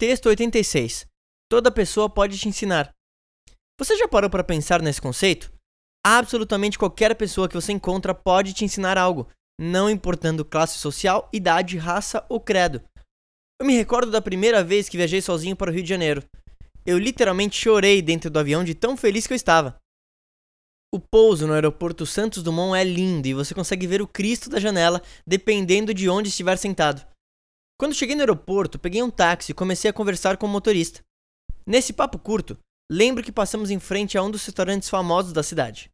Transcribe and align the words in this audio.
Texto 0.00 0.30
86. 0.30 1.04
Toda 1.46 1.70
pessoa 1.70 2.08
pode 2.08 2.38
te 2.38 2.48
ensinar. 2.48 2.90
Você 3.78 3.98
já 3.98 4.08
parou 4.08 4.30
para 4.30 4.42
pensar 4.42 4.80
nesse 4.80 4.98
conceito? 4.98 5.52
Absolutamente 6.02 6.78
qualquer 6.78 7.14
pessoa 7.14 7.46
que 7.46 7.54
você 7.54 7.70
encontra 7.70 8.14
pode 8.14 8.54
te 8.54 8.64
ensinar 8.64 8.96
algo, 8.96 9.28
não 9.60 9.90
importando 9.90 10.42
classe 10.42 10.78
social, 10.78 11.28
idade, 11.34 11.76
raça 11.76 12.24
ou 12.30 12.40
credo. 12.40 12.82
Eu 13.60 13.66
me 13.66 13.76
recordo 13.76 14.10
da 14.10 14.22
primeira 14.22 14.64
vez 14.64 14.88
que 14.88 14.96
viajei 14.96 15.20
sozinho 15.20 15.54
para 15.54 15.70
o 15.70 15.74
Rio 15.74 15.82
de 15.82 15.90
Janeiro. 15.90 16.24
Eu 16.86 16.98
literalmente 16.98 17.60
chorei 17.60 18.00
dentro 18.00 18.30
do 18.30 18.38
avião 18.38 18.64
de 18.64 18.74
tão 18.74 18.96
feliz 18.96 19.26
que 19.26 19.34
eu 19.34 19.36
estava. 19.36 19.76
O 20.94 20.98
pouso 20.98 21.46
no 21.46 21.52
aeroporto 21.52 22.06
Santos 22.06 22.42
Dumont 22.42 22.74
é 22.74 22.84
lindo 22.84 23.28
e 23.28 23.34
você 23.34 23.54
consegue 23.54 23.86
ver 23.86 24.00
o 24.00 24.08
Cristo 24.08 24.48
da 24.48 24.58
janela 24.58 25.02
dependendo 25.26 25.92
de 25.92 26.08
onde 26.08 26.30
estiver 26.30 26.56
sentado. 26.56 27.06
Quando 27.80 27.94
cheguei 27.94 28.14
no 28.14 28.20
aeroporto, 28.20 28.78
peguei 28.78 29.02
um 29.02 29.08
táxi 29.08 29.52
e 29.52 29.54
comecei 29.54 29.90
a 29.90 29.94
conversar 29.94 30.36
com 30.36 30.44
o 30.44 30.48
motorista. 30.50 31.02
Nesse 31.66 31.94
papo 31.94 32.18
curto, 32.18 32.58
lembro 32.92 33.24
que 33.24 33.32
passamos 33.32 33.70
em 33.70 33.80
frente 33.80 34.18
a 34.18 34.22
um 34.22 34.30
dos 34.30 34.44
restaurantes 34.44 34.90
famosos 34.90 35.32
da 35.32 35.42
cidade. 35.42 35.88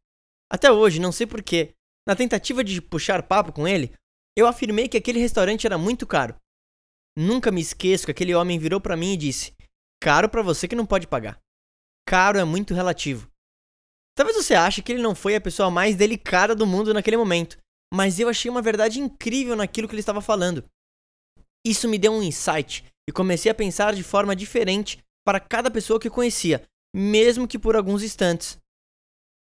Até 0.51 0.69
hoje, 0.69 0.99
não 0.99 1.13
sei 1.13 1.25
porquê, 1.25 1.71
na 2.05 2.13
tentativa 2.13 2.61
de 2.61 2.81
puxar 2.81 3.23
papo 3.23 3.53
com 3.53 3.65
ele, 3.65 3.93
eu 4.35 4.47
afirmei 4.47 4.89
que 4.89 4.97
aquele 4.97 5.17
restaurante 5.17 5.65
era 5.65 5.77
muito 5.77 6.05
caro. 6.05 6.35
Nunca 7.17 7.51
me 7.51 7.61
esqueço 7.61 8.03
que 8.03 8.11
aquele 8.11 8.35
homem 8.35 8.59
virou 8.59 8.81
para 8.81 8.97
mim 8.97 9.13
e 9.13 9.17
disse: 9.17 9.55
Caro 10.03 10.27
para 10.27 10.41
você 10.41 10.67
que 10.67 10.75
não 10.75 10.85
pode 10.85 11.07
pagar. 11.07 11.39
Caro 12.05 12.37
é 12.37 12.43
muito 12.43 12.73
relativo. 12.73 13.31
Talvez 14.13 14.35
você 14.35 14.55
ache 14.55 14.81
que 14.81 14.91
ele 14.91 15.01
não 15.01 15.15
foi 15.15 15.37
a 15.37 15.41
pessoa 15.41 15.71
mais 15.71 15.95
delicada 15.95 16.53
do 16.53 16.67
mundo 16.67 16.93
naquele 16.93 17.15
momento, 17.15 17.57
mas 17.93 18.19
eu 18.19 18.27
achei 18.27 18.51
uma 18.51 18.61
verdade 18.61 18.99
incrível 18.99 19.55
naquilo 19.55 19.87
que 19.87 19.93
ele 19.93 20.01
estava 20.01 20.19
falando. 20.19 20.65
Isso 21.67 21.89
me 21.89 21.97
deu 21.97 22.13
um 22.13 22.23
insight 22.23 22.85
e 23.09 23.11
comecei 23.11 23.51
a 23.51 23.55
pensar 23.55 23.93
de 23.93 24.01
forma 24.01 24.33
diferente 24.33 25.03
para 25.25 25.37
cada 25.37 25.69
pessoa 25.69 25.99
que 25.99 26.07
eu 26.07 26.11
conhecia, 26.11 26.63
mesmo 26.95 27.45
que 27.45 27.59
por 27.59 27.75
alguns 27.75 28.01
instantes. 28.01 28.57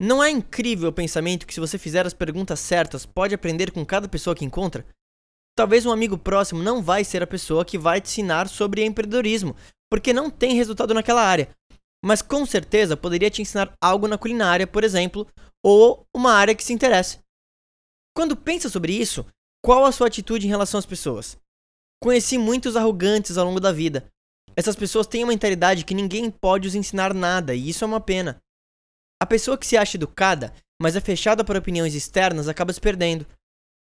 Não 0.01 0.23
é 0.23 0.31
incrível 0.31 0.91
o 0.91 0.93
pensamento 0.93 1.45
que, 1.45 1.53
se 1.53 1.59
você 1.59 1.77
fizer 1.77 2.07
as 2.07 2.15
perguntas 2.15 2.61
certas, 2.61 3.05
pode 3.05 3.35
aprender 3.35 3.73
com 3.73 3.85
cada 3.85 4.09
pessoa 4.09 4.37
que 4.37 4.45
encontra? 4.45 4.87
Talvez 5.57 5.85
um 5.85 5.91
amigo 5.91 6.17
próximo 6.17 6.63
não 6.63 6.81
vai 6.81 7.03
ser 7.03 7.21
a 7.21 7.27
pessoa 7.27 7.65
que 7.65 7.77
vai 7.77 8.01
te 8.01 8.07
ensinar 8.07 8.49
sobre 8.49 8.85
empreendedorismo, 8.85 9.57
porque 9.91 10.13
não 10.13 10.31
tem 10.31 10.55
resultado 10.55 10.95
naquela 10.95 11.23
área. 11.23 11.49
Mas 12.05 12.23
com 12.23 12.47
certeza 12.47 12.97
poderia 12.97 13.31
te 13.31 13.43
ensinar 13.43 13.77
algo 13.81 14.07
na 14.07 14.17
culinária, 14.17 14.69
por 14.69 14.85
exemplo, 14.85 15.27
ou 15.65 16.07
uma 16.15 16.33
área 16.33 16.55
que 16.55 16.63
se 16.63 16.73
interesse. 16.73 17.19
Quando 18.17 18.37
pensa 18.37 18.69
sobre 18.69 18.93
isso, 18.93 19.27
qual 19.65 19.85
a 19.85 19.91
sua 19.91 20.07
atitude 20.07 20.47
em 20.47 20.51
relação 20.51 20.79
às 20.79 20.87
pessoas? 20.87 21.37
Conheci 22.03 22.39
muitos 22.39 22.77
arrogantes 22.77 23.39
ao 23.39 23.47
longo 23.47 23.61
da 23.61 23.73
vida. 23.73 24.07
Essas 24.57 24.77
pessoas 24.77 25.07
têm 25.07 25.25
uma 25.25 25.33
mentalidade 25.33 25.85
que 25.85 25.95
ninguém 25.95 26.31
pode 26.31 26.69
os 26.69 26.75
ensinar 26.75 27.13
nada, 27.13 27.55
e 27.55 27.69
isso 27.69 27.85
é 27.85 27.87
uma 27.87 28.01
pena. 28.01 28.41
A 29.21 29.27
pessoa 29.27 29.59
que 29.59 29.67
se 29.67 29.77
acha 29.77 29.97
educada, 29.97 30.53
mas 30.81 30.97
é 30.97 31.01
fechada 31.01 31.43
para 31.43 31.59
opiniões 31.59 31.95
externas, 31.95 32.49
acaba 32.49 32.73
se 32.73 32.81
perdendo. 32.81 33.27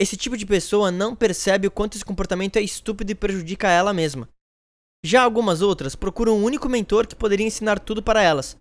Esse 0.02 0.18
tipo 0.18 0.38
de 0.38 0.46
pessoa 0.46 0.92
não 0.92 1.16
percebe 1.16 1.68
o 1.68 1.72
quanto 1.72 1.96
esse 1.96 2.06
comportamento 2.06 2.58
é 2.58 2.62
estúpido 2.62 3.12
e 3.12 3.16
prejudica 3.16 3.70
ela 3.70 3.94
mesma. 3.94 4.30
Já 5.04 5.22
algumas 5.22 5.62
outras 5.62 5.96
procuram 5.96 6.38
um 6.38 6.44
único 6.44 6.68
mentor 6.68 7.08
que 7.08 7.16
poderia 7.16 7.46
ensinar 7.46 7.80
tudo 7.80 8.02
para 8.02 8.22
elas. 8.22 8.58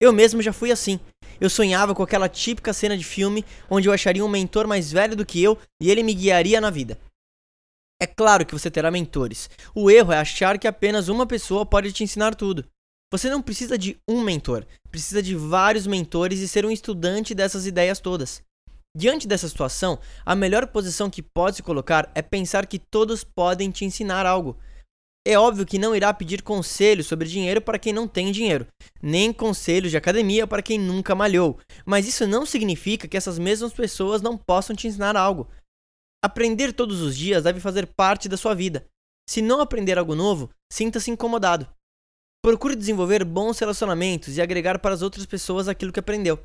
Eu 0.00 0.12
mesmo 0.12 0.42
já 0.42 0.52
fui 0.52 0.70
assim. 0.70 1.00
Eu 1.40 1.48
sonhava 1.48 1.94
com 1.94 2.02
aquela 2.02 2.28
típica 2.28 2.72
cena 2.72 2.96
de 2.96 3.04
filme 3.04 3.44
onde 3.70 3.88
eu 3.88 3.92
acharia 3.92 4.24
um 4.24 4.28
mentor 4.28 4.66
mais 4.66 4.92
velho 4.92 5.16
do 5.16 5.26
que 5.26 5.42
eu 5.42 5.58
e 5.80 5.90
ele 5.90 6.02
me 6.02 6.14
guiaria 6.14 6.60
na 6.60 6.70
vida. 6.70 6.98
É 8.04 8.06
claro 8.06 8.44
que 8.44 8.52
você 8.52 8.70
terá 8.70 8.90
mentores. 8.90 9.48
O 9.74 9.90
erro 9.90 10.12
é 10.12 10.18
achar 10.18 10.58
que 10.58 10.68
apenas 10.68 11.08
uma 11.08 11.24
pessoa 11.24 11.64
pode 11.64 11.90
te 11.90 12.04
ensinar 12.04 12.34
tudo. 12.34 12.62
Você 13.10 13.30
não 13.30 13.40
precisa 13.40 13.78
de 13.78 13.96
um 14.06 14.20
mentor, 14.20 14.66
precisa 14.90 15.22
de 15.22 15.34
vários 15.34 15.86
mentores 15.86 16.40
e 16.40 16.46
ser 16.46 16.66
um 16.66 16.70
estudante 16.70 17.34
dessas 17.34 17.66
ideias 17.66 18.00
todas. 18.00 18.42
Diante 18.94 19.26
dessa 19.26 19.48
situação, 19.48 19.98
a 20.22 20.34
melhor 20.34 20.66
posição 20.66 21.08
que 21.08 21.22
pode 21.22 21.56
se 21.56 21.62
colocar 21.62 22.12
é 22.14 22.20
pensar 22.20 22.66
que 22.66 22.78
todos 22.78 23.24
podem 23.24 23.70
te 23.70 23.86
ensinar 23.86 24.26
algo. 24.26 24.58
É 25.26 25.38
óbvio 25.38 25.64
que 25.64 25.78
não 25.78 25.96
irá 25.96 26.12
pedir 26.12 26.42
conselhos 26.42 27.06
sobre 27.06 27.26
dinheiro 27.26 27.62
para 27.62 27.78
quem 27.78 27.94
não 27.94 28.06
tem 28.06 28.30
dinheiro, 28.30 28.66
nem 29.02 29.32
conselhos 29.32 29.90
de 29.90 29.96
academia 29.96 30.46
para 30.46 30.60
quem 30.60 30.78
nunca 30.78 31.14
malhou, 31.14 31.58
mas 31.86 32.06
isso 32.06 32.26
não 32.26 32.44
significa 32.44 33.08
que 33.08 33.16
essas 33.16 33.38
mesmas 33.38 33.72
pessoas 33.72 34.20
não 34.20 34.36
possam 34.36 34.76
te 34.76 34.86
ensinar 34.86 35.16
algo. 35.16 35.48
Aprender 36.24 36.72
todos 36.72 37.02
os 37.02 37.14
dias 37.14 37.44
deve 37.44 37.60
fazer 37.60 37.86
parte 37.86 38.30
da 38.30 38.36
sua 38.38 38.54
vida. 38.54 38.86
Se 39.28 39.42
não 39.42 39.60
aprender 39.60 39.98
algo 39.98 40.14
novo, 40.14 40.48
sinta-se 40.72 41.10
incomodado. 41.10 41.68
Procure 42.42 42.74
desenvolver 42.74 43.22
bons 43.26 43.58
relacionamentos 43.58 44.34
e 44.34 44.40
agregar 44.40 44.78
para 44.78 44.94
as 44.94 45.02
outras 45.02 45.26
pessoas 45.26 45.68
aquilo 45.68 45.92
que 45.92 46.00
aprendeu. 46.00 46.42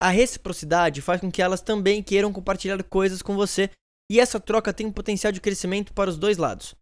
A 0.00 0.08
reciprocidade 0.08 1.02
faz 1.02 1.20
com 1.20 1.32
que 1.32 1.42
elas 1.42 1.60
também 1.60 2.00
queiram 2.00 2.32
compartilhar 2.32 2.80
coisas 2.84 3.20
com 3.20 3.34
você, 3.34 3.68
e 4.08 4.20
essa 4.20 4.38
troca 4.38 4.72
tem 4.72 4.86
um 4.86 4.92
potencial 4.92 5.32
de 5.32 5.40
crescimento 5.40 5.92
para 5.92 6.10
os 6.10 6.16
dois 6.16 6.36
lados. 6.36 6.76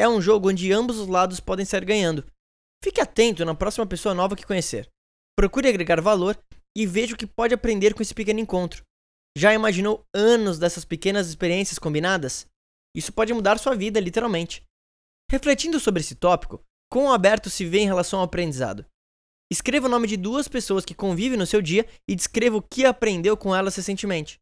É 0.00 0.08
um 0.08 0.20
jogo 0.20 0.48
onde 0.48 0.72
ambos 0.72 0.98
os 0.98 1.06
lados 1.06 1.38
podem 1.38 1.64
sair 1.64 1.84
ganhando. 1.84 2.26
Fique 2.82 3.00
atento 3.00 3.44
na 3.44 3.54
próxima 3.54 3.86
pessoa 3.86 4.16
nova 4.16 4.34
que 4.34 4.44
conhecer. 4.44 4.90
Procure 5.36 5.68
agregar 5.68 6.00
valor 6.00 6.36
e 6.76 6.84
veja 6.84 7.14
o 7.14 7.16
que 7.16 7.24
pode 7.24 7.54
aprender 7.54 7.94
com 7.94 8.02
esse 8.02 8.14
pequeno 8.14 8.40
encontro. 8.40 8.82
Já 9.38 9.54
imaginou 9.54 10.04
anos 10.12 10.58
dessas 10.58 10.84
pequenas 10.84 11.28
experiências 11.28 11.78
combinadas? 11.78 12.48
Isso 12.92 13.12
pode 13.12 13.32
mudar 13.32 13.56
sua 13.56 13.76
vida, 13.76 14.00
literalmente. 14.00 14.64
Refletindo 15.30 15.78
sobre 15.78 16.00
esse 16.00 16.16
tópico, 16.16 16.60
quão 16.90 17.12
aberto 17.12 17.48
se 17.48 17.64
vê 17.64 17.78
em 17.78 17.86
relação 17.86 18.18
ao 18.18 18.24
aprendizado? 18.24 18.84
Escreva 19.48 19.86
o 19.86 19.88
nome 19.88 20.08
de 20.08 20.16
duas 20.16 20.48
pessoas 20.48 20.84
que 20.84 20.92
convivem 20.92 21.38
no 21.38 21.46
seu 21.46 21.62
dia 21.62 21.88
e 22.08 22.16
descreva 22.16 22.56
o 22.56 22.62
que 22.62 22.84
aprendeu 22.84 23.36
com 23.36 23.54
elas 23.54 23.76
recentemente. 23.76 24.40